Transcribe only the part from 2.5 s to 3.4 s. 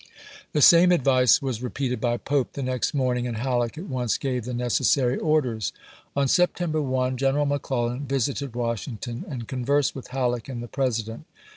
the next chap. i. morning, and